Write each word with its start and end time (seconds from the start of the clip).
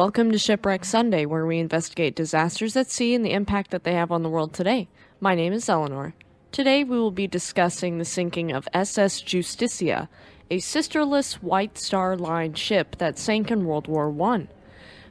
Welcome 0.00 0.32
to 0.32 0.38
Shipwreck 0.38 0.86
Sunday, 0.86 1.26
where 1.26 1.44
we 1.44 1.58
investigate 1.58 2.16
disasters 2.16 2.74
at 2.74 2.90
sea 2.90 3.14
and 3.14 3.22
the 3.22 3.32
impact 3.32 3.70
that 3.70 3.84
they 3.84 3.92
have 3.92 4.10
on 4.10 4.22
the 4.22 4.30
world 4.30 4.54
today. 4.54 4.88
My 5.20 5.34
name 5.34 5.52
is 5.52 5.68
Eleanor. 5.68 6.14
Today 6.52 6.84
we 6.84 6.98
will 6.98 7.10
be 7.10 7.26
discussing 7.26 7.98
the 7.98 8.06
sinking 8.06 8.50
of 8.50 8.66
SS 8.72 9.20
Justicia, 9.20 10.08
a 10.50 10.58
sisterless 10.60 11.42
White 11.42 11.76
Star 11.76 12.16
Line 12.16 12.54
ship 12.54 12.96
that 12.96 13.18
sank 13.18 13.50
in 13.50 13.66
World 13.66 13.88
War 13.88 14.10
I. 14.22 14.48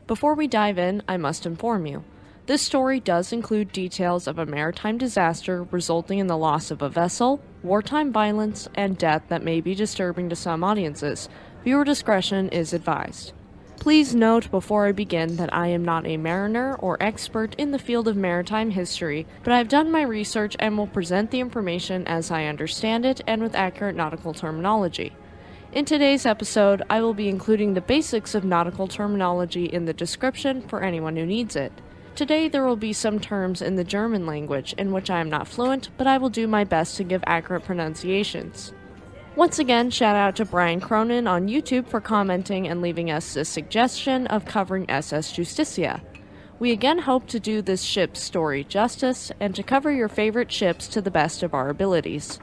Before 0.08 0.34
we 0.34 0.48
dive 0.48 0.80
in, 0.80 1.04
I 1.08 1.18
must 1.18 1.46
inform 1.46 1.86
you. 1.86 2.04
This 2.48 2.64
story 2.64 3.00
does 3.00 3.32
include 3.32 3.72
details 3.72 4.26
of 4.26 4.40
a 4.40 4.48
maritime 4.48 4.98
disaster 4.98 5.66
resulting 5.66 6.18
in 6.18 6.26
the 6.26 6.36
loss 6.36 6.72
of 6.72 6.82
a 6.82 6.90
vessel, 6.90 7.44
wartime 7.62 8.12
violence, 8.12 8.68
and 8.74 8.98
death 8.98 9.22
that 9.28 9.44
may 9.44 9.62
be 9.62 9.76
disturbing 9.76 10.30
to 10.30 10.36
some 10.36 10.64
audiences. 10.64 11.30
Viewer 11.64 11.84
discretion 11.84 12.50
is 12.50 12.74
advised. 12.74 13.34
Please 13.80 14.14
note 14.14 14.52
before 14.52 14.88
I 14.88 14.92
begin 14.92 15.38
that 15.38 15.54
I 15.54 15.68
am 15.68 15.86
not 15.86 16.06
a 16.06 16.18
mariner 16.18 16.76
or 16.76 17.02
expert 17.02 17.56
in 17.56 17.72
the 17.72 17.80
field 17.80 18.10
of 18.10 18.18
maritime 18.18 18.72
history, 18.72 19.26
but 19.42 19.54
I 19.54 19.58
have 19.58 19.70
done 19.70 19.90
my 19.90 20.02
research 20.02 20.58
and 20.60 20.78
will 20.78 20.86
present 20.86 21.32
the 21.32 21.40
information 21.40 22.06
as 22.06 22.30
I 22.30 22.46
understand 22.46 23.06
it 23.06 23.22
and 23.26 23.42
with 23.42 23.56
accurate 23.56 23.96
nautical 23.96 24.34
terminology. 24.34 25.14
In 25.72 25.86
today's 25.86 26.26
episode, 26.26 26.84
I 26.90 27.02
will 27.02 27.14
be 27.14 27.30
including 27.30 27.74
the 27.74 27.82
basics 27.82 28.36
of 28.36 28.44
nautical 28.44 28.90
terminology 28.90 29.66
in 29.66 29.86
the 29.86 29.94
description 29.94 30.62
for 30.62 30.84
anyone 30.84 31.16
who 31.16 31.26
needs 31.26 31.56
it. 31.56 31.72
Today, 32.16 32.50
there 32.50 32.66
will 32.66 32.76
be 32.76 32.92
some 32.92 33.18
terms 33.18 33.62
in 33.62 33.78
the 33.78 33.86
German 33.86 34.26
language 34.26 34.74
in 34.78 34.92
which 34.92 35.10
I 35.10 35.22
am 35.22 35.30
not 35.30 35.48
fluent, 35.48 35.88
but 35.98 36.06
I 36.06 36.18
will 36.18 36.30
do 36.30 36.48
my 36.48 36.66
best 36.66 36.98
to 36.98 37.06
give 37.06 37.24
accurate 37.26 37.64
pronunciations. 37.64 38.74
Once 39.40 39.58
again, 39.58 39.90
shout 39.90 40.18
out 40.18 40.36
to 40.36 40.44
Brian 40.44 40.82
Cronin 40.82 41.26
on 41.26 41.48
YouTube 41.48 41.88
for 41.88 42.02
commenting 42.02 42.68
and 42.68 42.82
leaving 42.82 43.10
us 43.10 43.38
a 43.38 43.46
suggestion 43.46 44.28
of 44.28 44.44
covering 44.44 44.86
SS 44.92 45.32
Justicia. 45.32 46.02
We 46.60 46.74
again 46.74 47.00
hope 47.00 47.26
to 47.28 47.40
do 47.40 47.62
this 47.62 47.82
ship's 47.82 48.20
story 48.20 48.66
justice 48.66 49.32
and 49.40 49.56
to 49.56 49.64
cover 49.64 49.94
your 49.94 50.10
favorite 50.10 50.52
ships 50.52 50.90
to 50.90 51.00
the 51.00 51.10
best 51.10 51.42
of 51.42 51.54
our 51.54 51.70
abilities. 51.70 52.38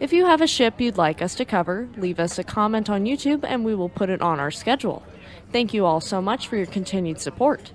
If 0.00 0.12
you 0.12 0.26
have 0.26 0.40
a 0.40 0.48
ship 0.48 0.80
you'd 0.80 0.98
like 0.98 1.22
us 1.22 1.36
to 1.36 1.44
cover, 1.44 1.88
leave 1.96 2.18
us 2.18 2.36
a 2.36 2.42
comment 2.42 2.90
on 2.90 3.04
YouTube 3.04 3.44
and 3.44 3.64
we 3.64 3.76
will 3.76 3.88
put 3.88 4.10
it 4.10 4.20
on 4.20 4.40
our 4.40 4.50
schedule. 4.50 5.04
Thank 5.52 5.72
you 5.72 5.86
all 5.86 6.00
so 6.00 6.20
much 6.20 6.48
for 6.48 6.56
your 6.56 6.66
continued 6.66 7.20
support. 7.20 7.70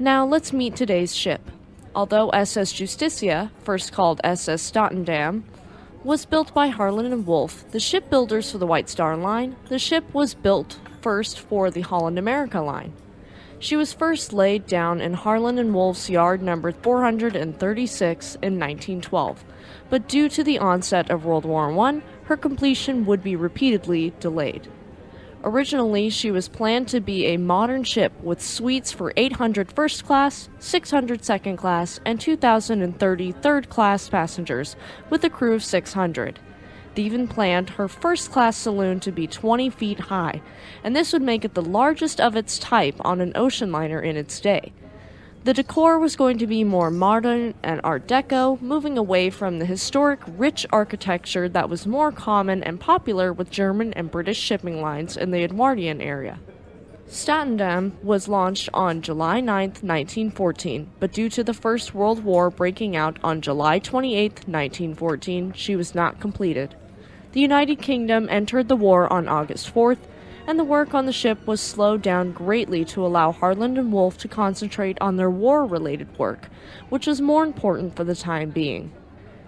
Now 0.00 0.26
let's 0.26 0.52
meet 0.52 0.74
today's 0.74 1.14
ship. 1.14 1.52
Although 1.94 2.30
SS 2.30 2.72
Justicia, 2.72 3.52
first 3.62 3.92
called 3.92 4.20
SS 4.24 4.68
Statendam, 4.68 5.44
was 6.04 6.26
built 6.26 6.54
by 6.54 6.68
Harland 6.68 7.12
and 7.12 7.26
Wolff, 7.26 7.64
the 7.70 7.80
shipbuilders 7.80 8.52
for 8.52 8.58
the 8.58 8.66
White 8.66 8.88
Star 8.88 9.16
Line, 9.16 9.56
the 9.68 9.78
ship 9.78 10.04
was 10.12 10.34
built 10.34 10.78
first 11.00 11.40
for 11.40 11.70
the 11.70 11.80
Holland 11.80 12.18
America 12.18 12.60
Line. 12.60 12.92
She 13.58 13.76
was 13.76 13.92
first 13.92 14.32
laid 14.32 14.66
down 14.66 15.00
in 15.00 15.14
Harland 15.14 15.58
and 15.58 15.74
Wolff's 15.74 16.10
yard 16.10 16.42
number 16.42 16.70
436 16.70 18.34
in 18.36 18.60
1912 18.60 19.44
but 19.90 20.08
due 20.08 20.28
to 20.28 20.42
the 20.42 20.58
onset 20.58 21.10
of 21.10 21.24
World 21.24 21.44
War 21.44 21.70
I, 21.86 22.02
her 22.24 22.36
completion 22.36 23.06
would 23.06 23.22
be 23.22 23.36
repeatedly 23.36 24.12
delayed. 24.20 24.68
Originally, 25.46 26.08
she 26.08 26.30
was 26.30 26.48
planned 26.48 26.88
to 26.88 27.00
be 27.00 27.26
a 27.26 27.36
modern 27.36 27.84
ship 27.84 28.12
with 28.22 28.40
suites 28.40 28.92
for 28.92 29.12
800 29.14 29.70
first 29.70 30.06
class, 30.06 30.48
600 30.58 31.22
second 31.22 31.58
class, 31.58 32.00
and 32.06 32.18
2,030 32.18 33.32
third 33.32 33.68
class 33.68 34.08
passengers, 34.08 34.74
with 35.10 35.22
a 35.22 35.28
crew 35.28 35.54
of 35.54 35.62
600. 35.62 36.40
They 36.94 37.02
even 37.02 37.28
planned 37.28 37.70
her 37.70 37.88
first 37.88 38.32
class 38.32 38.56
saloon 38.56 39.00
to 39.00 39.12
be 39.12 39.26
20 39.26 39.68
feet 39.68 40.00
high, 40.00 40.40
and 40.82 40.96
this 40.96 41.12
would 41.12 41.20
make 41.20 41.44
it 41.44 41.52
the 41.52 41.60
largest 41.60 42.22
of 42.22 42.36
its 42.36 42.58
type 42.58 42.96
on 43.00 43.20
an 43.20 43.32
ocean 43.34 43.70
liner 43.70 44.00
in 44.00 44.16
its 44.16 44.40
day. 44.40 44.72
The 45.44 45.52
decor 45.52 45.98
was 45.98 46.16
going 46.16 46.38
to 46.38 46.46
be 46.46 46.64
more 46.64 46.90
modern 46.90 47.52
and 47.62 47.78
Art 47.84 48.08
Deco, 48.08 48.58
moving 48.62 48.96
away 48.96 49.28
from 49.28 49.58
the 49.58 49.66
historic, 49.66 50.20
rich 50.26 50.64
architecture 50.72 51.50
that 51.50 51.68
was 51.68 51.86
more 51.86 52.10
common 52.10 52.62
and 52.62 52.80
popular 52.80 53.30
with 53.30 53.50
German 53.50 53.92
and 53.92 54.10
British 54.10 54.38
shipping 54.38 54.80
lines 54.80 55.18
in 55.18 55.32
the 55.32 55.44
Edwardian 55.44 56.00
area. 56.00 56.38
Statendam 57.06 58.02
was 58.02 58.26
launched 58.26 58.70
on 58.72 59.02
July 59.02 59.40
9, 59.40 59.68
1914, 59.82 60.90
but 60.98 61.12
due 61.12 61.28
to 61.28 61.44
the 61.44 61.52
First 61.52 61.92
World 61.92 62.24
War 62.24 62.48
breaking 62.48 62.96
out 62.96 63.18
on 63.22 63.42
July 63.42 63.78
28, 63.78 64.48
1914, 64.48 65.52
she 65.52 65.76
was 65.76 65.94
not 65.94 66.20
completed. 66.20 66.74
The 67.32 67.40
United 67.40 67.82
Kingdom 67.82 68.28
entered 68.30 68.68
the 68.68 68.76
war 68.76 69.12
on 69.12 69.28
August 69.28 69.74
4th, 69.74 69.98
and 70.46 70.58
the 70.58 70.64
work 70.64 70.94
on 70.94 71.06
the 71.06 71.12
ship 71.12 71.46
was 71.46 71.60
slowed 71.60 72.02
down 72.02 72.32
greatly 72.32 72.84
to 72.84 73.04
allow 73.04 73.32
Harland 73.32 73.78
and 73.78 73.92
Wolff 73.92 74.18
to 74.18 74.28
concentrate 74.28 74.98
on 75.00 75.16
their 75.16 75.30
war 75.30 75.64
related 75.66 76.18
work, 76.18 76.48
which 76.88 77.06
was 77.06 77.20
more 77.20 77.44
important 77.44 77.96
for 77.96 78.04
the 78.04 78.14
time 78.14 78.50
being. 78.50 78.92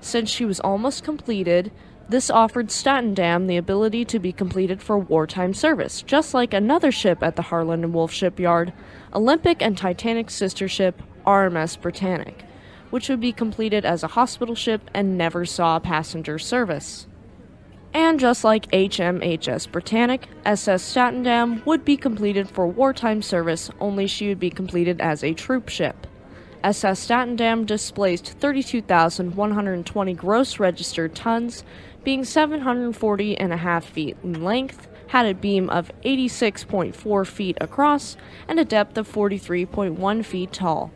Since 0.00 0.30
she 0.30 0.44
was 0.44 0.60
almost 0.60 1.04
completed, 1.04 1.72
this 2.08 2.30
offered 2.30 2.68
Statendam 2.68 3.48
the 3.48 3.56
ability 3.56 4.04
to 4.06 4.18
be 4.18 4.32
completed 4.32 4.80
for 4.80 4.96
wartime 4.98 5.52
service, 5.52 6.02
just 6.02 6.34
like 6.34 6.54
another 6.54 6.92
ship 6.92 7.22
at 7.22 7.34
the 7.36 7.42
Harland 7.42 7.84
and 7.84 7.92
Wolff 7.92 8.12
shipyard, 8.12 8.72
Olympic 9.12 9.60
and 9.60 9.76
Titanic 9.76 10.30
sister 10.30 10.68
ship 10.68 11.02
RMS 11.26 11.80
Britannic, 11.80 12.44
which 12.90 13.08
would 13.08 13.20
be 13.20 13.32
completed 13.32 13.84
as 13.84 14.04
a 14.04 14.08
hospital 14.08 14.54
ship 14.54 14.88
and 14.94 15.18
never 15.18 15.44
saw 15.44 15.80
passenger 15.80 16.38
service. 16.38 17.08
And 17.96 18.20
just 18.20 18.44
like 18.44 18.70
HMHS 18.72 19.72
Britannic, 19.72 20.28
SS 20.44 20.82
Statendam 20.82 21.64
would 21.64 21.82
be 21.82 21.96
completed 21.96 22.46
for 22.46 22.66
wartime 22.66 23.22
service, 23.22 23.70
only 23.80 24.06
she 24.06 24.28
would 24.28 24.38
be 24.38 24.50
completed 24.50 25.00
as 25.00 25.24
a 25.24 25.32
troop 25.32 25.70
ship. 25.70 26.06
SS 26.62 27.06
Statendam 27.06 27.64
displaced 27.64 28.34
32,120 28.38 30.12
gross 30.12 30.58
registered 30.58 31.14
tons, 31.14 31.64
being 32.04 32.22
740 32.22 33.38
and 33.38 33.54
a 33.54 33.56
half 33.56 33.86
feet 33.86 34.18
in 34.22 34.44
length, 34.44 34.88
had 35.06 35.24
a 35.24 35.32
beam 35.32 35.70
of 35.70 35.90
86.4 36.04 37.26
feet 37.26 37.56
across, 37.62 38.18
and 38.46 38.60
a 38.60 38.64
depth 38.66 38.98
of 38.98 39.10
43.1 39.10 40.22
feet 40.22 40.52
tall. 40.52 40.92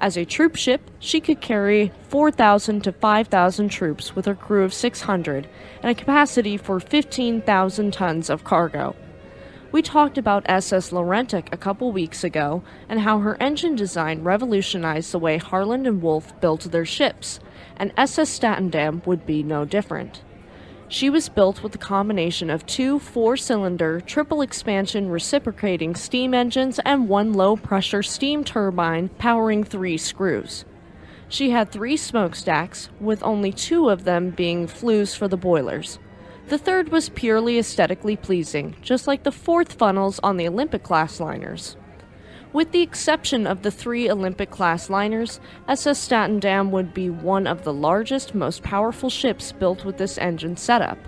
As 0.00 0.16
a 0.16 0.24
troop 0.24 0.56
ship, 0.56 0.90
she 0.98 1.20
could 1.20 1.42
carry 1.42 1.92
4,000 2.08 2.80
to 2.84 2.92
5,000 2.92 3.68
troops 3.68 4.16
with 4.16 4.26
a 4.26 4.34
crew 4.34 4.64
of 4.64 4.72
600 4.72 5.46
and 5.82 5.90
a 5.90 5.94
capacity 5.94 6.56
for 6.56 6.80
15,000 6.80 7.92
tons 7.92 8.30
of 8.30 8.42
cargo. 8.42 8.96
We 9.72 9.82
talked 9.82 10.16
about 10.16 10.48
SS 10.48 10.90
Laurentic 10.90 11.50
a 11.52 11.58
couple 11.58 11.92
weeks 11.92 12.24
ago 12.24 12.62
and 12.88 13.00
how 13.00 13.18
her 13.18 13.36
engine 13.40 13.76
design 13.76 14.24
revolutionized 14.24 15.12
the 15.12 15.18
way 15.18 15.36
Harland 15.36 15.86
and 15.86 16.00
Wolff 16.00 16.32
built 16.40 16.62
their 16.72 16.86
ships, 16.86 17.38
and 17.76 17.92
SS 17.96 18.36
Statendam 18.36 19.06
would 19.06 19.26
be 19.26 19.42
no 19.42 19.66
different. 19.66 20.22
She 20.92 21.08
was 21.08 21.28
built 21.28 21.62
with 21.62 21.72
a 21.76 21.78
combination 21.78 22.50
of 22.50 22.66
two 22.66 22.98
four 22.98 23.36
cylinder, 23.36 24.00
triple 24.00 24.42
expansion 24.42 25.08
reciprocating 25.08 25.94
steam 25.94 26.34
engines 26.34 26.80
and 26.84 27.08
one 27.08 27.32
low 27.32 27.56
pressure 27.56 28.02
steam 28.02 28.42
turbine 28.42 29.08
powering 29.10 29.62
three 29.62 29.96
screws. 29.96 30.64
She 31.28 31.50
had 31.50 31.70
three 31.70 31.96
smokestacks, 31.96 32.90
with 32.98 33.22
only 33.22 33.52
two 33.52 33.88
of 33.88 34.02
them 34.02 34.30
being 34.30 34.66
flues 34.66 35.14
for 35.14 35.28
the 35.28 35.36
boilers. 35.36 36.00
The 36.48 36.58
third 36.58 36.88
was 36.88 37.08
purely 37.08 37.56
aesthetically 37.56 38.16
pleasing, 38.16 38.74
just 38.82 39.06
like 39.06 39.22
the 39.22 39.30
fourth 39.30 39.74
funnels 39.74 40.18
on 40.24 40.38
the 40.38 40.48
Olympic 40.48 40.82
class 40.82 41.20
liners. 41.20 41.76
With 42.52 42.72
the 42.72 42.82
exception 42.82 43.46
of 43.46 43.62
the 43.62 43.70
three 43.70 44.10
Olympic 44.10 44.50
class 44.50 44.90
liners, 44.90 45.38
SS 45.68 46.08
Statendam 46.08 46.70
would 46.70 46.92
be 46.92 47.08
one 47.08 47.46
of 47.46 47.62
the 47.62 47.72
largest, 47.72 48.34
most 48.34 48.64
powerful 48.64 49.08
ships 49.08 49.52
built 49.52 49.84
with 49.84 49.98
this 49.98 50.18
engine 50.18 50.56
setup. 50.56 50.98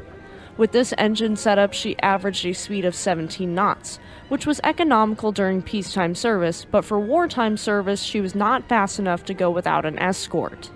With 0.57 0.71
this 0.71 0.95
engine 0.99 1.35
setup, 1.35 1.73
she 1.73 1.99
averaged 1.99 2.47
a 2.47 2.53
speed 2.53 2.85
of 2.85 2.95
17 2.95 3.53
knots, 3.53 3.99
which 4.29 4.47
was 4.47 4.61
economical 4.63 5.33
during 5.33 5.63
peacetime 5.63 6.15
service, 6.15 6.65
but 6.65 6.85
for 6.85 7.01
wartime 7.01 7.57
service, 7.57 8.03
she 8.03 8.21
was 8.21 8.37
not 8.37 8.69
fast 8.69 9.01
enough 9.01 9.25
to 9.25 9.35
go 9.35 9.51
without 9.51 9.85
an 9.85 9.99
escort. 9.99 10.71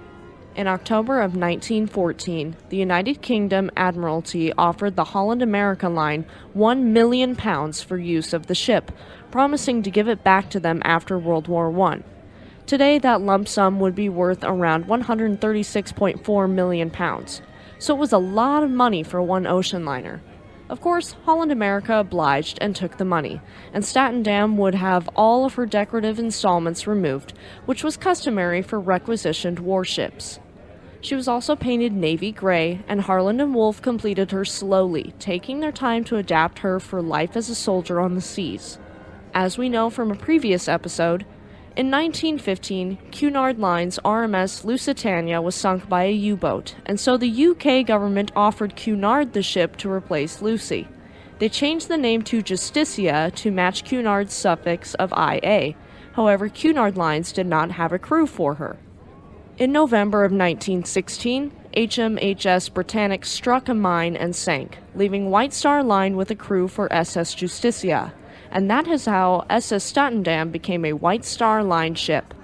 In 0.57 0.67
October 0.69 1.21
of 1.21 1.37
1914, 1.37 2.57
the 2.71 2.79
United 2.79 3.21
Kingdom 3.21 3.71
Admiralty 3.77 4.55
offered 4.55 4.97
the 4.97 5.05
Holland 5.05 5.43
America 5.43 5.87
Line 5.87 6.25
1 6.55 6.95
million 6.95 7.37
pounds 7.37 7.83
for 7.83 7.99
use 7.99 8.33
of 8.33 8.47
the 8.47 8.55
ship, 8.55 8.91
promising 9.31 9.83
to 9.83 9.91
give 9.91 10.09
it 10.09 10.25
back 10.25 10.49
to 10.49 10.59
them 10.59 10.81
after 10.83 11.19
World 11.19 11.47
War 11.47 11.79
I. 11.83 12.03
Today, 12.65 12.99
that 12.99 13.21
lump 13.21 13.49
sum 13.49 13.81
would 13.81 13.95
be 13.95 14.09
worth 14.09 14.43
around 14.43 14.87
136.4 14.87 16.51
million 16.51 16.89
pounds, 16.89 17.43
so 17.79 17.95
it 17.95 18.01
was 18.01 18.15
a 18.15 18.19
lot 18.19 18.63
of 18.63 18.71
money 18.71 19.03
for 19.03 19.21
one 19.21 19.47
ocean 19.47 19.85
liner. 19.85 20.23
Of 20.71 20.81
course, 20.81 21.17
Holland 21.27 21.53
America 21.53 21.99
obliged 21.99 22.57
and 22.63 22.75
took 22.75 22.97
the 22.97 23.05
money, 23.05 23.43
and 23.75 23.85
Statendam 23.85 24.57
would 24.57 24.75
have 24.75 25.07
all 25.15 25.45
of 25.45 25.53
her 25.55 25.67
decorative 25.67 26.19
installments 26.19 26.87
removed, 26.87 27.35
which 27.67 27.85
was 27.85 27.99
customary 27.99 28.63
for 28.63 28.81
requisitioned 28.81 29.59
warships. 29.59 30.41
She 31.07 31.15
was 31.15 31.29
also 31.29 31.55
painted 31.55 31.93
navy 31.93 32.33
gray, 32.33 32.81
and 32.89 33.03
Harland 33.03 33.41
and 33.41 33.55
Wolff 33.55 33.81
completed 33.81 34.33
her 34.33 34.45
slowly, 34.45 35.15
taking 35.21 35.61
their 35.61 35.71
time 35.71 36.03
to 36.03 36.17
adapt 36.17 36.59
her 36.59 36.81
for 36.81 37.01
life 37.01 37.37
as 37.37 37.49
a 37.49 37.55
soldier 37.55 38.01
on 38.01 38.17
the 38.17 38.21
seas. 38.21 38.81
As 39.33 39.57
we 39.57 39.69
know 39.69 39.89
from 39.89 40.11
a 40.11 40.17
previous 40.17 40.67
episode, 40.67 41.25
in 41.77 41.93
1915, 41.93 42.99
Cunard 43.13 43.61
Line's 43.61 44.01
RMS 44.05 44.65
Lusitania 44.65 45.41
was 45.41 45.55
sunk 45.55 45.89
by 45.89 46.07
a 46.07 46.11
U 46.11 46.37
boat, 46.37 46.75
and 46.85 46.99
so 46.99 47.17
the 47.17 47.47
UK 47.47 47.87
government 47.87 48.33
offered 48.35 48.75
Cunard 48.75 49.33
the 49.33 49.45
ship 49.45 49.77
to 49.77 49.89
replace 49.89 50.43
Lucy. 50.43 50.89
They 51.39 51.49
changed 51.49 51.87
the 51.87 51.97
name 51.97 52.23
to 52.23 52.43
Justicia 52.43 53.31
to 53.37 53.53
match 53.53 53.85
Cunard's 53.85 54.35
suffix 54.35 54.95
of 54.95 55.13
IA. 55.13 55.75
However, 56.15 56.49
Cunard 56.49 56.97
Lines 56.97 57.31
did 57.31 57.47
not 57.47 57.71
have 57.71 57.93
a 57.93 57.99
crew 58.01 58.27
for 58.27 58.55
her. 58.55 58.77
In 59.59 59.73
November 59.73 60.19
of 60.19 60.33
1916, 60.33 61.51
HMHS 61.75 62.75
Britannic 62.75 63.25
struck 63.25 63.71
a 63.71 63.75
mine 63.75 64.15
and 64.15 64.37
sank, 64.37 64.77
leaving 64.95 65.31
White 65.31 65.55
Star 65.55 65.83
Line 65.83 66.15
with 66.15 66.31
a 66.31 66.35
crew 66.35 66.69
for 66.69 66.93
SS 66.93 67.33
Justicia, 67.33 68.13
and 68.51 68.71
that 68.71 68.87
is 68.87 69.07
how 69.07 69.47
SS 69.49 69.91
Statendam 69.91 70.53
became 70.53 70.85
a 70.85 70.93
White 70.93 71.25
Star 71.25 71.65
Line 71.65 71.95
ship. 71.95 72.35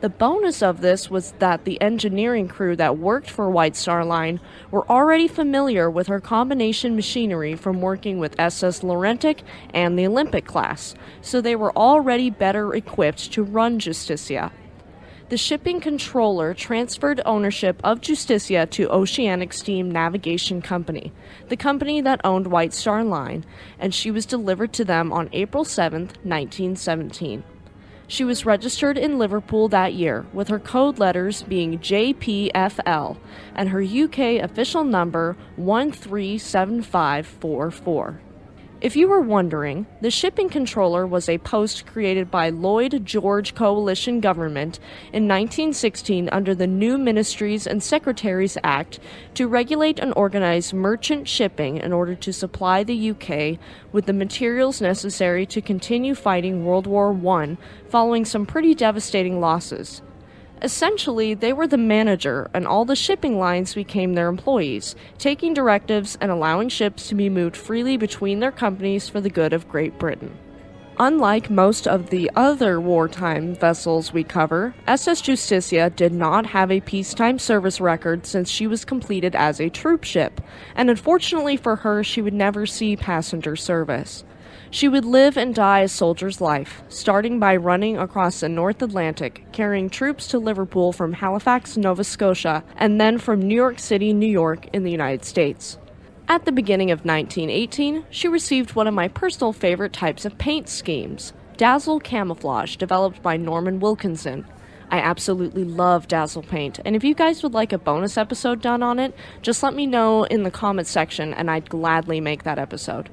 The 0.00 0.08
bonus 0.08 0.60
of 0.60 0.80
this 0.80 1.08
was 1.08 1.30
that 1.38 1.64
the 1.64 1.80
engineering 1.80 2.48
crew 2.48 2.74
that 2.74 2.98
worked 2.98 3.30
for 3.30 3.48
White 3.48 3.76
Star 3.76 4.04
Line 4.04 4.40
were 4.72 4.90
already 4.90 5.28
familiar 5.28 5.88
with 5.88 6.08
her 6.08 6.18
combination 6.18 6.96
machinery 6.96 7.54
from 7.54 7.80
working 7.80 8.18
with 8.18 8.34
SS 8.36 8.82
Laurentic 8.82 9.44
and 9.72 9.96
the 9.96 10.08
Olympic 10.08 10.44
class, 10.44 10.96
so 11.20 11.40
they 11.40 11.54
were 11.54 11.76
already 11.76 12.30
better 12.30 12.74
equipped 12.74 13.30
to 13.34 13.44
run 13.44 13.78
Justicia 13.78 14.50
the 15.28 15.36
shipping 15.36 15.80
controller 15.80 16.54
transferred 16.54 17.20
ownership 17.26 17.78
of 17.84 18.00
Justicia 18.00 18.64
to 18.66 18.90
Oceanic 18.90 19.52
Steam 19.52 19.90
Navigation 19.90 20.62
Company, 20.62 21.12
the 21.48 21.56
company 21.56 22.00
that 22.00 22.22
owned 22.24 22.46
White 22.46 22.72
Star 22.72 23.04
Line, 23.04 23.44
and 23.78 23.94
she 23.94 24.10
was 24.10 24.24
delivered 24.24 24.72
to 24.72 24.86
them 24.86 25.12
on 25.12 25.28
April 25.32 25.66
7, 25.66 26.06
1917. 26.22 27.44
She 28.06 28.24
was 28.24 28.46
registered 28.46 28.96
in 28.96 29.18
Liverpool 29.18 29.68
that 29.68 29.92
year, 29.92 30.24
with 30.32 30.48
her 30.48 30.58
code 30.58 30.98
letters 30.98 31.42
being 31.42 31.78
JPFL 31.78 33.18
and 33.54 33.68
her 33.68 33.82
UK 33.82 34.42
official 34.42 34.82
number 34.82 35.36
137544. 35.56 38.20
If 38.80 38.94
you 38.94 39.08
were 39.08 39.20
wondering, 39.20 39.88
the 40.02 40.10
shipping 40.10 40.48
controller 40.48 41.04
was 41.04 41.28
a 41.28 41.38
post 41.38 41.84
created 41.84 42.30
by 42.30 42.50
Lloyd 42.50 43.04
George 43.04 43.56
coalition 43.56 44.20
government 44.20 44.78
in 45.06 45.26
1916 45.26 46.28
under 46.30 46.54
the 46.54 46.68
New 46.68 46.96
Ministries 46.96 47.66
and 47.66 47.82
Secretaries 47.82 48.56
Act 48.62 49.00
to 49.34 49.48
regulate 49.48 49.98
and 49.98 50.12
organize 50.14 50.72
merchant 50.72 51.26
shipping 51.26 51.78
in 51.78 51.92
order 51.92 52.14
to 52.14 52.32
supply 52.32 52.84
the 52.84 53.10
UK 53.10 53.58
with 53.90 54.06
the 54.06 54.12
materials 54.12 54.80
necessary 54.80 55.44
to 55.46 55.60
continue 55.60 56.14
fighting 56.14 56.64
World 56.64 56.86
War 56.86 57.12
I 57.12 57.56
following 57.88 58.24
some 58.24 58.46
pretty 58.46 58.76
devastating 58.76 59.40
losses. 59.40 60.02
Essentially, 60.60 61.34
they 61.34 61.52
were 61.52 61.66
the 61.66 61.78
manager, 61.78 62.50
and 62.52 62.66
all 62.66 62.84
the 62.84 62.96
shipping 62.96 63.38
lines 63.38 63.74
became 63.74 64.14
their 64.14 64.28
employees, 64.28 64.96
taking 65.18 65.54
directives 65.54 66.18
and 66.20 66.30
allowing 66.30 66.68
ships 66.68 67.08
to 67.08 67.14
be 67.14 67.28
moved 67.28 67.56
freely 67.56 67.96
between 67.96 68.40
their 68.40 68.52
companies 68.52 69.08
for 69.08 69.20
the 69.20 69.30
good 69.30 69.52
of 69.52 69.68
Great 69.68 69.98
Britain. 69.98 70.36
Unlike 71.00 71.48
most 71.48 71.86
of 71.86 72.10
the 72.10 72.28
other 72.34 72.80
wartime 72.80 73.54
vessels 73.54 74.12
we 74.12 74.24
cover, 74.24 74.74
SS 74.88 75.20
Justicia 75.20 75.90
did 75.90 76.12
not 76.12 76.46
have 76.46 76.72
a 76.72 76.80
peacetime 76.80 77.38
service 77.38 77.80
record 77.80 78.26
since 78.26 78.50
she 78.50 78.66
was 78.66 78.84
completed 78.84 79.36
as 79.36 79.60
a 79.60 79.68
troop 79.68 80.02
ship, 80.02 80.40
and 80.74 80.90
unfortunately 80.90 81.56
for 81.56 81.76
her, 81.76 82.02
she 82.02 82.20
would 82.20 82.34
never 82.34 82.66
see 82.66 82.96
passenger 82.96 83.54
service. 83.54 84.24
She 84.70 84.88
would 84.88 85.06
live 85.06 85.38
and 85.38 85.54
die 85.54 85.80
a 85.80 85.88
soldier's 85.88 86.40
life, 86.42 86.82
starting 86.88 87.38
by 87.38 87.56
running 87.56 87.96
across 87.96 88.40
the 88.40 88.50
North 88.50 88.82
Atlantic, 88.82 89.46
carrying 89.50 89.88
troops 89.88 90.28
to 90.28 90.38
Liverpool 90.38 90.92
from 90.92 91.14
Halifax, 91.14 91.76
Nova 91.78 92.04
Scotia, 92.04 92.62
and 92.76 93.00
then 93.00 93.16
from 93.18 93.40
New 93.40 93.54
York 93.54 93.78
City, 93.78 94.12
New 94.12 94.26
York, 94.26 94.66
in 94.74 94.84
the 94.84 94.90
United 94.90 95.24
States. 95.24 95.78
At 96.28 96.44
the 96.44 96.52
beginning 96.52 96.90
of 96.90 97.06
1918, 97.06 98.04
she 98.10 98.28
received 98.28 98.74
one 98.74 98.86
of 98.86 98.92
my 98.92 99.08
personal 99.08 99.54
favorite 99.54 99.94
types 99.94 100.26
of 100.26 100.36
paint 100.36 100.68
schemes 100.68 101.32
Dazzle 101.56 102.00
Camouflage, 102.00 102.76
developed 102.76 103.22
by 103.22 103.38
Norman 103.38 103.80
Wilkinson. 103.80 104.46
I 104.90 105.00
absolutely 105.00 105.64
love 105.64 106.08
Dazzle 106.08 106.42
Paint, 106.42 106.80
and 106.84 106.94
if 106.94 107.04
you 107.04 107.14
guys 107.14 107.42
would 107.42 107.52
like 107.52 107.72
a 107.72 107.78
bonus 107.78 108.16
episode 108.16 108.62
done 108.62 108.82
on 108.82 108.98
it, 108.98 109.14
just 109.42 109.62
let 109.62 109.74
me 109.74 109.86
know 109.86 110.24
in 110.24 110.44
the 110.44 110.50
comments 110.50 110.90
section 110.90 111.34
and 111.34 111.50
I'd 111.50 111.68
gladly 111.68 112.20
make 112.20 112.44
that 112.44 112.58
episode. 112.58 113.10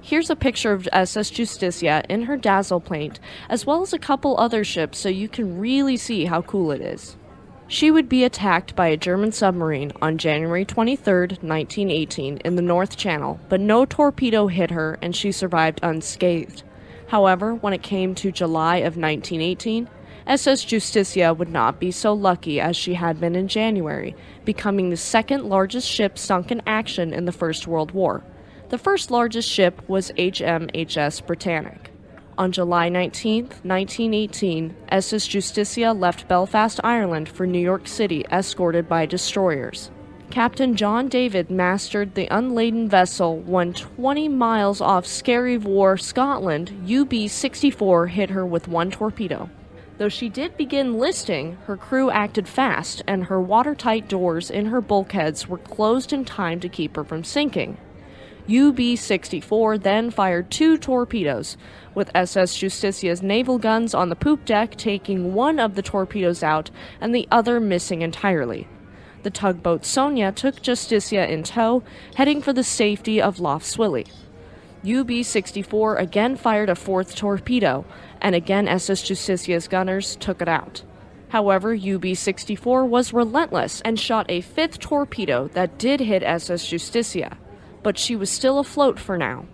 Here's 0.00 0.30
a 0.30 0.36
picture 0.36 0.72
of 0.72 0.86
uh, 0.86 0.98
SS 0.98 1.30
Justicia 1.30 2.04
in 2.08 2.22
her 2.22 2.36
dazzle 2.36 2.80
paint, 2.80 3.18
as 3.48 3.66
well 3.66 3.82
as 3.82 3.92
a 3.92 3.98
couple 3.98 4.38
other 4.38 4.64
ships 4.64 4.98
so 4.98 5.08
you 5.08 5.28
can 5.28 5.58
really 5.58 5.96
see 5.96 6.26
how 6.26 6.42
cool 6.42 6.70
it 6.70 6.80
is. 6.80 7.16
She 7.66 7.90
would 7.90 8.08
be 8.08 8.24
attacked 8.24 8.74
by 8.74 8.86
a 8.86 8.96
German 8.96 9.32
submarine 9.32 9.92
on 10.00 10.16
January 10.16 10.64
23, 10.64 11.38
1918, 11.42 12.38
in 12.38 12.56
the 12.56 12.62
North 12.62 12.96
Channel, 12.96 13.40
but 13.48 13.60
no 13.60 13.84
torpedo 13.84 14.46
hit 14.46 14.70
her 14.70 14.98
and 15.02 15.14
she 15.14 15.32
survived 15.32 15.80
unscathed. 15.82 16.62
However, 17.08 17.54
when 17.54 17.72
it 17.72 17.82
came 17.82 18.14
to 18.14 18.32
July 18.32 18.76
of 18.76 18.96
1918, 18.96 19.88
SS 20.26 20.64
Justicia 20.64 21.34
would 21.34 21.48
not 21.48 21.80
be 21.80 21.90
so 21.90 22.12
lucky 22.12 22.60
as 22.60 22.76
she 22.76 22.94
had 22.94 23.18
been 23.18 23.34
in 23.34 23.48
January, 23.48 24.14
becoming 24.44 24.90
the 24.90 24.96
second 24.96 25.44
largest 25.44 25.88
ship 25.88 26.18
sunk 26.18 26.50
in 26.50 26.62
action 26.66 27.12
in 27.12 27.24
the 27.24 27.32
First 27.32 27.66
World 27.66 27.90
War. 27.92 28.22
The 28.70 28.76
first 28.76 29.10
largest 29.10 29.48
ship 29.48 29.80
was 29.88 30.12
HMHS 30.18 31.26
Britannic. 31.26 31.90
On 32.36 32.52
July 32.52 32.90
19, 32.90 33.44
1918, 33.62 34.76
SS 34.90 35.26
Justicia 35.26 35.92
left 35.92 36.28
Belfast, 36.28 36.78
Ireland 36.84 37.30
for 37.30 37.46
New 37.46 37.58
York 37.60 37.88
City 37.88 38.26
escorted 38.30 38.86
by 38.86 39.06
destroyers. 39.06 39.90
Captain 40.30 40.76
John 40.76 41.08
David 41.08 41.50
mastered 41.50 42.14
the 42.14 42.28
unladen 42.30 42.90
vessel 42.90 43.38
when 43.38 43.72
20 43.72 44.28
miles 44.28 44.82
off 44.82 45.06
Skerryvore, 45.06 45.98
Scotland, 45.98 46.70
UB 46.86 47.30
64 47.30 48.08
hit 48.08 48.28
her 48.28 48.44
with 48.44 48.68
one 48.68 48.90
torpedo. 48.90 49.48
Though 49.96 50.10
she 50.10 50.28
did 50.28 50.58
begin 50.58 50.98
listing, 50.98 51.56
her 51.64 51.78
crew 51.78 52.10
acted 52.10 52.46
fast 52.46 53.00
and 53.06 53.24
her 53.24 53.40
watertight 53.40 54.08
doors 54.08 54.50
in 54.50 54.66
her 54.66 54.82
bulkheads 54.82 55.48
were 55.48 55.56
closed 55.56 56.12
in 56.12 56.26
time 56.26 56.60
to 56.60 56.68
keep 56.68 56.96
her 56.96 57.02
from 57.02 57.24
sinking. 57.24 57.78
UB 58.48 58.96
64 58.96 59.76
then 59.76 60.10
fired 60.10 60.50
two 60.50 60.78
torpedoes, 60.78 61.58
with 61.94 62.10
SS 62.14 62.56
Justicia's 62.56 63.22
naval 63.22 63.58
guns 63.58 63.92
on 63.92 64.08
the 64.08 64.16
poop 64.16 64.46
deck 64.46 64.74
taking 64.76 65.34
one 65.34 65.58
of 65.58 65.74
the 65.74 65.82
torpedoes 65.82 66.42
out 66.42 66.70
and 66.98 67.14
the 67.14 67.28
other 67.30 67.60
missing 67.60 68.00
entirely. 68.00 68.66
The 69.22 69.30
tugboat 69.30 69.84
Sonia 69.84 70.32
took 70.32 70.62
Justicia 70.62 71.30
in 71.30 71.42
tow, 71.42 71.82
heading 72.14 72.40
for 72.40 72.54
the 72.54 72.64
safety 72.64 73.20
of 73.20 73.38
Lough 73.38 73.58
Swilly. 73.58 74.06
UB 74.88 75.22
64 75.22 75.96
again 75.96 76.34
fired 76.34 76.70
a 76.70 76.74
fourth 76.74 77.16
torpedo, 77.16 77.84
and 78.22 78.34
again 78.34 78.66
SS 78.66 79.02
Justicia's 79.02 79.68
gunners 79.68 80.16
took 80.16 80.40
it 80.40 80.48
out. 80.48 80.82
However, 81.28 81.74
UB 81.74 82.16
64 82.16 82.86
was 82.86 83.12
relentless 83.12 83.82
and 83.82 84.00
shot 84.00 84.24
a 84.30 84.40
fifth 84.40 84.78
torpedo 84.78 85.48
that 85.48 85.76
did 85.76 86.00
hit 86.00 86.22
SS 86.22 86.66
Justicia 86.66 87.36
but 87.88 87.96
she 87.96 88.14
was 88.14 88.28
still 88.28 88.58
afloat 88.58 88.98
for 88.98 89.16
now. 89.16 89.46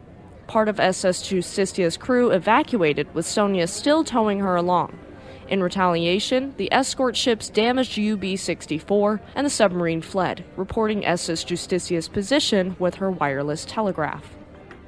Part 0.48 0.68
of 0.68 0.80
SS 0.80 1.22
Justicia's 1.22 1.96
crew 1.96 2.32
evacuated, 2.32 3.14
with 3.14 3.24
Sonia 3.24 3.68
still 3.68 4.02
towing 4.02 4.40
her 4.40 4.56
along. 4.56 4.98
In 5.46 5.62
retaliation, 5.62 6.52
the 6.56 6.68
escort 6.72 7.16
ships 7.16 7.48
damaged 7.48 7.96
UB 7.96 8.36
64 8.36 9.20
and 9.36 9.46
the 9.46 9.50
submarine 9.50 10.02
fled, 10.02 10.44
reporting 10.56 11.06
SS 11.06 11.44
Justicia's 11.44 12.08
position 12.08 12.74
with 12.80 12.96
her 12.96 13.08
wireless 13.08 13.64
telegraph. 13.64 14.34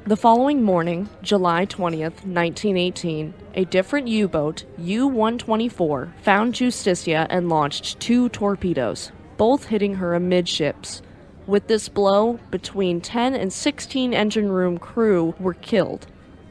The 0.06 0.16
following 0.16 0.64
morning, 0.64 1.08
July 1.22 1.66
20th, 1.66 2.26
1918, 2.26 3.32
a 3.54 3.64
different 3.66 4.08
U 4.08 4.26
boat, 4.26 4.64
U 4.76 5.06
124, 5.06 6.14
found 6.20 6.52
Justicia 6.52 7.28
and 7.30 7.48
launched 7.48 8.00
two 8.00 8.28
torpedoes, 8.30 9.12
both 9.36 9.66
hitting 9.66 9.94
her 9.94 10.16
amidships, 10.16 11.00
with 11.46 11.66
this 11.66 11.88
blow, 11.88 12.38
between 12.50 13.00
10 13.00 13.34
and 13.34 13.52
16 13.52 14.12
engine 14.12 14.50
room 14.50 14.78
crew 14.78 15.34
were 15.38 15.54
killed. 15.54 16.06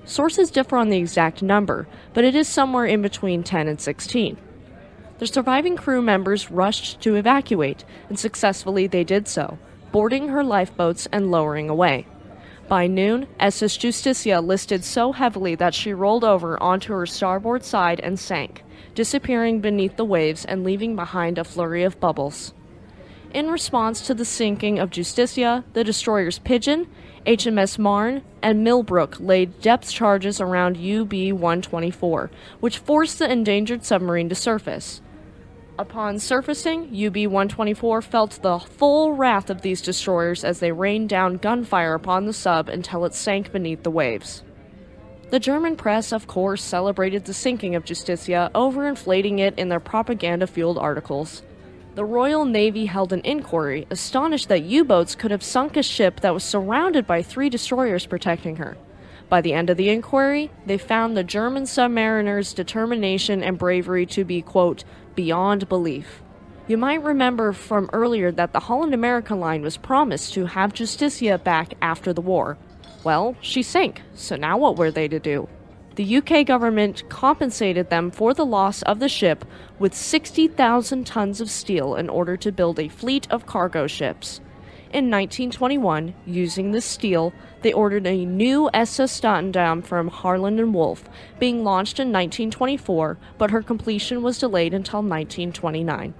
Sources 0.05 0.51
differ 0.51 0.77
on 0.77 0.89
the 0.89 0.97
exact 0.97 1.41
number, 1.41 1.87
but 2.13 2.23
it 2.23 2.35
is 2.35 2.47
somewhere 2.47 2.85
in 2.85 3.01
between 3.01 3.43
10 3.43 3.67
and 3.67 3.81
16. 3.81 4.37
The 5.17 5.27
surviving 5.27 5.77
crew 5.77 6.01
members 6.01 6.51
rushed 6.51 7.01
to 7.01 7.15
evacuate, 7.15 7.85
and 8.09 8.19
successfully 8.19 8.85
they 8.85 9.03
did 9.03 9.27
so, 9.27 9.57
boarding 9.91 10.27
her 10.27 10.43
lifeboats 10.43 11.07
and 11.11 11.31
lowering 11.31 11.69
away. 11.69 12.05
By 12.67 12.87
noon, 12.87 13.27
SS 13.39 13.77
Justicia 13.77 14.41
listed 14.41 14.83
so 14.83 15.11
heavily 15.11 15.55
that 15.55 15.73
she 15.73 15.93
rolled 15.93 16.23
over 16.23 16.61
onto 16.61 16.93
her 16.93 17.05
starboard 17.05 17.63
side 17.63 17.99
and 17.99 18.19
sank, 18.19 18.63
disappearing 18.93 19.61
beneath 19.61 19.97
the 19.97 20.05
waves 20.05 20.45
and 20.45 20.63
leaving 20.63 20.95
behind 20.95 21.37
a 21.37 21.43
flurry 21.43 21.83
of 21.83 21.99
bubbles. 21.99 22.53
In 23.35 23.49
response 23.49 23.99
to 24.07 24.13
the 24.13 24.23
sinking 24.23 24.79
of 24.79 24.91
Justicia, 24.91 25.65
the 25.73 25.83
destroyers 25.83 26.39
Pigeon, 26.39 26.87
HMS 27.27 27.77
Marne 27.77 28.23
and 28.41 28.63
Millbrook 28.63 29.17
laid 29.19 29.59
depth 29.59 29.91
charges 29.91 30.39
around 30.39 30.77
UB 30.77 31.11
124, 31.11 32.31
which 32.61 32.77
forced 32.77 33.19
the 33.19 33.29
endangered 33.29 33.83
submarine 33.83 34.29
to 34.29 34.35
surface. 34.35 35.01
Upon 35.77 36.17
surfacing, 36.17 36.83
UB 36.83 37.25
124 37.25 38.01
felt 38.01 38.41
the 38.41 38.57
full 38.57 39.11
wrath 39.11 39.49
of 39.49 39.63
these 39.63 39.81
destroyers 39.81 40.45
as 40.45 40.61
they 40.61 40.71
rained 40.71 41.09
down 41.09 41.35
gunfire 41.35 41.93
upon 41.93 42.27
the 42.27 42.31
sub 42.31 42.69
until 42.69 43.03
it 43.03 43.13
sank 43.13 43.51
beneath 43.51 43.83
the 43.83 43.91
waves. 43.91 44.43
The 45.29 45.41
German 45.41 45.75
press, 45.75 46.13
of 46.13 46.25
course, 46.25 46.63
celebrated 46.63 47.25
the 47.25 47.33
sinking 47.33 47.75
of 47.75 47.83
Justicia, 47.83 48.49
overinflating 48.55 49.39
it 49.39 49.59
in 49.59 49.67
their 49.67 49.81
propaganda 49.81 50.47
fueled 50.47 50.77
articles. 50.77 51.43
The 51.95 52.03
Royal 52.03 52.43
Navy 52.43 52.87
held 52.87 53.13
an 53.13 53.21
inquiry, 53.23 53.87
astonished 53.89 54.49
that 54.49 54.63
U 54.63 54.83
boats 54.83 55.15
could 55.15 55.31
have 55.31 55.41
sunk 55.41 55.77
a 55.77 55.81
ship 55.81 56.19
that 56.19 56.33
was 56.33 56.43
surrounded 56.43 57.07
by 57.07 57.21
three 57.21 57.49
destroyers 57.49 58.05
protecting 58.05 58.57
her. 58.57 58.75
By 59.29 59.39
the 59.39 59.53
end 59.53 59.69
of 59.69 59.77
the 59.77 59.87
inquiry, 59.87 60.51
they 60.65 60.77
found 60.77 61.15
the 61.15 61.23
German 61.23 61.63
submariners' 61.63 62.53
determination 62.53 63.41
and 63.41 63.57
bravery 63.57 64.05
to 64.07 64.25
be, 64.25 64.41
quote, 64.41 64.83
beyond 65.15 65.69
belief. 65.69 66.21
You 66.67 66.77
might 66.77 67.01
remember 67.01 67.53
from 67.53 67.89
earlier 67.93 68.29
that 68.29 68.51
the 68.51 68.59
Holland 68.59 68.93
America 68.93 69.33
line 69.33 69.61
was 69.61 69.77
promised 69.77 70.33
to 70.33 70.47
have 70.47 70.73
Justicia 70.73 71.37
back 71.37 71.75
after 71.81 72.11
the 72.11 72.21
war, 72.21 72.57
well, 73.05 73.37
she 73.39 73.61
sank, 73.61 74.01
so 74.15 74.35
now 74.35 74.57
what 74.57 74.77
were 74.77 74.89
they 74.89 75.07
to 75.07 75.19
do? 75.19 75.47
The 75.95 76.17
UK 76.17 76.45
government 76.45 77.07
compensated 77.07 77.89
them 77.89 78.11
for 78.11 78.33
the 78.33 78.45
loss 78.45 78.81
of 78.81 78.99
the 78.99 79.07
ship 79.07 79.45
with 79.79 79.93
60,000 79.93 81.07
tons 81.07 81.39
of 81.39 81.49
steel 81.49 81.95
in 81.95 82.09
order 82.09 82.35
to 82.35 82.51
build 82.51 82.79
a 82.79 82.89
fleet 82.89 83.27
of 83.31 83.45
cargo 83.45 83.87
ships. 83.87 84.41
In 84.91 85.09
1921, 85.09 86.13
using 86.25 86.71
this 86.71 86.85
steel, 86.85 87.33
they 87.61 87.71
ordered 87.71 88.05
a 88.07 88.25
new 88.25 88.69
SS 88.73 89.19
Statendam 89.19 89.85
from 89.85 90.09
Harland 90.09 90.59
and 90.59 90.73
Wolff, 90.73 91.05
being 91.39 91.63
launched 91.63 91.99
in 91.99 92.09
1924, 92.09 93.17
but 93.37 93.51
her 93.51 93.61
completion 93.61 94.21
was 94.21 94.37
delayed 94.37 94.73
until 94.73 94.99
1929. 94.99 96.13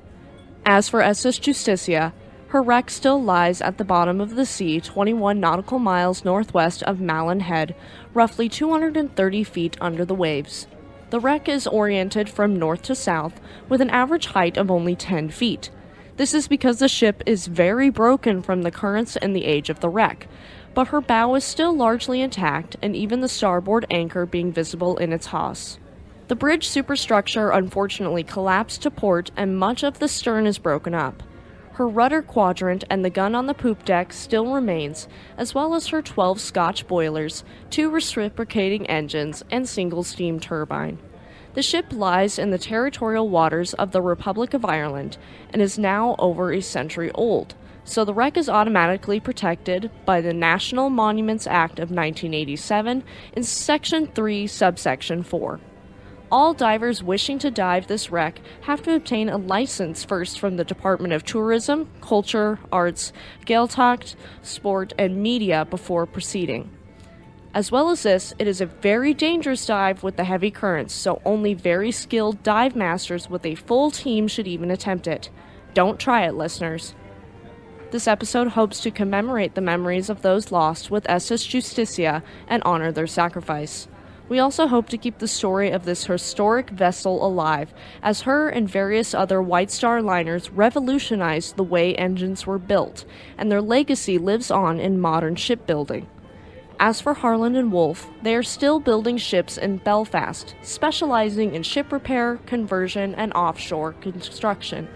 As 0.65 0.89
for 0.89 1.01
SS 1.01 1.37
Justicia, 1.37 2.13
her 2.55 2.61
wreck 2.61 2.89
still 2.89 3.21
lies 3.21 3.59
at 3.59 3.77
the 3.77 3.83
bottom 3.83 4.21
of 4.21 4.35
the 4.35 4.45
sea, 4.45 4.79
21 4.79 5.41
nautical 5.41 5.77
miles 5.77 6.23
northwest 6.23 6.81
of 6.83 7.01
Malin 7.01 7.41
Head, 7.41 7.75
roughly 8.13 8.47
230 8.47 9.43
feet 9.43 9.75
under 9.81 10.05
the 10.05 10.15
waves. 10.15 10.65
The 11.09 11.19
wreck 11.19 11.49
is 11.49 11.67
oriented 11.67 12.29
from 12.29 12.55
north 12.55 12.83
to 12.83 12.95
south, 12.95 13.41
with 13.67 13.81
an 13.81 13.89
average 13.89 14.27
height 14.27 14.55
of 14.55 14.71
only 14.71 14.95
10 14.95 15.31
feet. 15.31 15.69
This 16.15 16.33
is 16.33 16.47
because 16.47 16.79
the 16.79 16.87
ship 16.87 17.21
is 17.25 17.47
very 17.47 17.89
broken 17.89 18.41
from 18.41 18.61
the 18.61 18.71
currents 18.71 19.17
and 19.17 19.35
the 19.35 19.43
age 19.43 19.69
of 19.69 19.81
the 19.81 19.89
wreck, 19.89 20.29
but 20.73 20.87
her 20.87 21.01
bow 21.01 21.35
is 21.35 21.43
still 21.43 21.75
largely 21.75 22.21
intact, 22.21 22.77
and 22.81 22.95
even 22.95 23.19
the 23.19 23.27
starboard 23.27 23.85
anchor 23.91 24.25
being 24.25 24.53
visible 24.53 24.95
in 24.95 25.11
its 25.11 25.25
hawse. 25.25 25.77
The 26.29 26.37
bridge 26.37 26.69
superstructure 26.69 27.49
unfortunately 27.49 28.23
collapsed 28.23 28.81
to 28.83 28.91
port, 28.91 29.29
and 29.35 29.59
much 29.59 29.83
of 29.83 29.99
the 29.99 30.07
stern 30.07 30.47
is 30.47 30.57
broken 30.57 30.93
up. 30.93 31.21
Her 31.75 31.89
rudder 31.89 32.21
quadrant 32.21 32.85
and 32.89 33.03
the 33.03 33.09
gun 33.09 33.35
on 33.35 33.47
the 33.47 33.53
poop 33.53 33.83
deck 33.83 34.13
still 34.13 34.53
remains, 34.53 35.09
as 35.37 35.53
well 35.53 35.75
as 35.75 35.87
her 35.87 36.01
12 36.01 36.39
Scotch 36.39 36.87
boilers, 36.87 37.43
two 37.69 37.89
reciprocating 37.89 38.87
engines, 38.87 39.43
and 39.51 39.67
single 39.67 40.03
steam 40.03 40.39
turbine. 40.39 40.99
The 41.53 41.61
ship 41.61 41.87
lies 41.91 42.39
in 42.39 42.51
the 42.51 42.57
territorial 42.57 43.27
waters 43.27 43.73
of 43.73 43.91
the 43.91 44.01
Republic 44.01 44.53
of 44.53 44.63
Ireland 44.63 45.17
and 45.51 45.61
is 45.61 45.77
now 45.77 46.15
over 46.17 46.53
a 46.53 46.61
century 46.61 47.11
old, 47.11 47.55
so 47.83 48.05
the 48.05 48.13
wreck 48.13 48.37
is 48.37 48.47
automatically 48.47 49.19
protected 49.19 49.91
by 50.05 50.21
the 50.21 50.33
National 50.33 50.89
Monuments 50.89 51.45
Act 51.45 51.79
of 51.79 51.89
1987 51.89 53.03
in 53.33 53.43
Section 53.43 54.07
3, 54.07 54.47
Subsection 54.47 55.23
4 55.23 55.59
all 56.35 56.53
divers 56.53 57.01
wishing 57.01 57.39
to 57.39 57.49
dive 57.49 57.87
this 57.87 58.11
wreck 58.11 58.41
have 58.63 58.83
to 58.83 58.93
obtain 58.93 59.29
a 59.29 59.37
license 59.37 60.03
first 60.03 60.37
from 60.37 60.57
the 60.57 60.65
Department 60.65 61.13
of 61.13 61.23
Tourism, 61.23 61.89
Culture, 62.01 62.59
Arts, 62.73 63.13
Gaeltacht, 63.45 64.17
Sport, 64.41 64.91
and 64.99 65.23
Media 65.23 65.63
before 65.63 66.05
proceeding. 66.05 66.69
As 67.53 67.71
well 67.71 67.89
as 67.89 68.03
this, 68.03 68.33
it 68.37 68.49
is 68.49 68.59
a 68.59 68.65
very 68.65 69.13
dangerous 69.13 69.65
dive 69.65 70.03
with 70.03 70.17
the 70.17 70.25
heavy 70.25 70.51
currents, 70.51 70.93
so 70.93 71.21
only 71.23 71.53
very 71.53 71.89
skilled 71.89 72.43
dive 72.43 72.75
masters 72.75 73.29
with 73.29 73.45
a 73.45 73.55
full 73.55 73.89
team 73.89 74.27
should 74.27 74.45
even 74.45 74.71
attempt 74.71 75.07
it. 75.07 75.29
Don't 75.73 76.01
try 76.01 76.27
it, 76.27 76.35
listeners. 76.35 76.95
This 77.91 78.09
episode 78.09 78.49
hopes 78.49 78.81
to 78.81 78.91
commemorate 78.91 79.55
the 79.55 79.61
memories 79.61 80.09
of 80.09 80.21
those 80.21 80.51
lost 80.51 80.91
with 80.91 81.09
SS 81.09 81.45
Justicia 81.45 82.21
and 82.49 82.61
honor 82.65 82.91
their 82.91 83.07
sacrifice. 83.07 83.87
We 84.27 84.39
also 84.39 84.65
hope 84.65 84.89
to 84.89 84.97
keep 84.97 85.19
the 85.19 85.27
story 85.27 85.69
of 85.69 85.85
this 85.85 86.05
historic 86.05 86.71
vessel 86.71 87.25
alive, 87.25 87.73
as 88.01 88.21
her 88.21 88.49
and 88.49 88.67
various 88.67 89.13
other 89.13 89.39
White 89.39 89.69
Star 89.69 90.01
liners 90.01 90.49
revolutionized 90.49 91.55
the 91.55 91.63
way 91.63 91.93
engines 91.95 92.47
were 92.47 92.57
built, 92.57 93.05
and 93.37 93.51
their 93.51 93.61
legacy 93.61 94.17
lives 94.17 94.49
on 94.49 94.79
in 94.79 94.99
modern 94.99 95.35
shipbuilding. 95.35 96.07
As 96.79 96.99
for 96.99 97.13
Harland 97.13 97.55
and 97.55 97.71
Wolff, 97.71 98.09
they 98.23 98.35
are 98.35 98.43
still 98.43 98.79
building 98.79 99.17
ships 99.17 99.57
in 99.57 99.77
Belfast, 99.77 100.55
specializing 100.61 101.53
in 101.53 101.61
ship 101.61 101.91
repair, 101.91 102.37
conversion, 102.47 103.13
and 103.15 103.31
offshore 103.33 103.93
construction. 103.93 104.89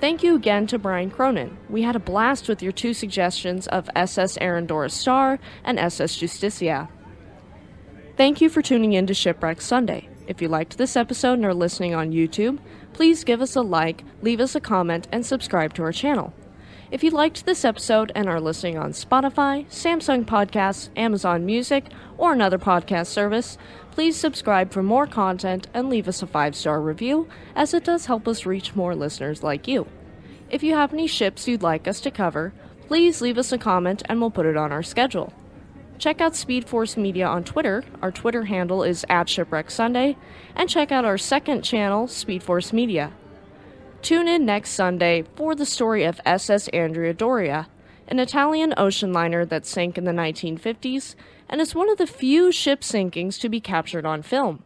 Thank 0.00 0.22
you 0.22 0.34
again 0.34 0.66
to 0.68 0.78
Brian 0.78 1.10
Cronin. 1.10 1.56
We 1.68 1.82
had 1.82 1.94
a 1.94 2.00
blast 2.00 2.48
with 2.48 2.62
your 2.62 2.72
two 2.72 2.92
suggestions 2.92 3.66
of 3.68 3.88
SS 3.94 4.36
Arandora 4.38 4.90
Star 4.90 5.38
and 5.62 5.78
SS 5.78 6.16
Justicia. 6.16 6.88
Thank 8.16 8.40
you 8.40 8.48
for 8.48 8.62
tuning 8.62 8.94
in 8.94 9.06
to 9.08 9.12
Shipwreck 9.12 9.60
Sunday. 9.60 10.08
If 10.26 10.40
you 10.40 10.48
liked 10.48 10.78
this 10.78 10.96
episode 10.96 11.34
and 11.34 11.44
are 11.44 11.52
listening 11.52 11.94
on 11.94 12.12
YouTube, 12.12 12.58
please 12.94 13.24
give 13.24 13.42
us 13.42 13.54
a 13.54 13.60
like, 13.60 14.04
leave 14.22 14.40
us 14.40 14.54
a 14.54 14.60
comment, 14.60 15.06
and 15.12 15.26
subscribe 15.26 15.74
to 15.74 15.82
our 15.82 15.92
channel. 15.92 16.32
If 16.90 17.04
you 17.04 17.10
liked 17.10 17.44
this 17.44 17.62
episode 17.62 18.12
and 18.14 18.26
are 18.26 18.40
listening 18.40 18.78
on 18.78 18.92
Spotify, 18.92 19.66
Samsung 19.66 20.24
Podcasts, 20.24 20.88
Amazon 20.96 21.44
Music, 21.44 21.90
or 22.16 22.32
another 22.32 22.58
podcast 22.58 23.08
service, 23.08 23.58
please 23.90 24.16
subscribe 24.16 24.72
for 24.72 24.82
more 24.82 25.06
content 25.06 25.66
and 25.74 25.90
leave 25.90 26.08
us 26.08 26.22
a 26.22 26.26
five 26.26 26.56
star 26.56 26.80
review, 26.80 27.28
as 27.54 27.74
it 27.74 27.84
does 27.84 28.06
help 28.06 28.26
us 28.26 28.46
reach 28.46 28.74
more 28.74 28.94
listeners 28.94 29.42
like 29.42 29.68
you. 29.68 29.86
If 30.48 30.62
you 30.62 30.72
have 30.72 30.94
any 30.94 31.06
ships 31.06 31.46
you'd 31.46 31.62
like 31.62 31.86
us 31.86 32.00
to 32.00 32.10
cover, 32.10 32.54
please 32.86 33.20
leave 33.20 33.36
us 33.36 33.52
a 33.52 33.58
comment 33.58 34.02
and 34.08 34.22
we'll 34.22 34.30
put 34.30 34.46
it 34.46 34.56
on 34.56 34.72
our 34.72 34.82
schedule. 34.82 35.34
Check 35.98 36.20
out 36.20 36.36
Speed 36.36 36.68
Force 36.68 36.96
Media 36.96 37.26
on 37.26 37.42
Twitter. 37.44 37.84
Our 38.02 38.12
Twitter 38.12 38.44
handle 38.44 38.82
is 38.82 39.04
at 39.08 39.28
Shipwreck 39.28 39.70
Sunday. 39.70 40.16
And 40.54 40.68
check 40.68 40.92
out 40.92 41.04
our 41.04 41.18
second 41.18 41.62
channel, 41.62 42.06
Speed 42.06 42.42
Force 42.42 42.72
Media. 42.72 43.12
Tune 44.02 44.28
in 44.28 44.44
next 44.44 44.70
Sunday 44.70 45.24
for 45.34 45.54
the 45.54 45.66
story 45.66 46.04
of 46.04 46.20
SS 46.24 46.68
Andrea 46.68 47.14
Doria, 47.14 47.68
an 48.08 48.18
Italian 48.18 48.74
ocean 48.76 49.12
liner 49.12 49.44
that 49.46 49.66
sank 49.66 49.98
in 49.98 50.04
the 50.04 50.12
1950s 50.12 51.14
and 51.48 51.60
is 51.60 51.74
one 51.74 51.88
of 51.88 51.98
the 51.98 52.06
few 52.06 52.52
ship 52.52 52.82
sinkings 52.82 53.40
to 53.40 53.48
be 53.48 53.60
captured 53.60 54.06
on 54.06 54.22
film. 54.22 54.62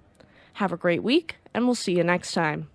Have 0.54 0.72
a 0.72 0.76
great 0.76 1.02
week, 1.02 1.36
and 1.54 1.64
we'll 1.64 1.74
see 1.74 1.96
you 1.96 2.04
next 2.04 2.32
time. 2.32 2.68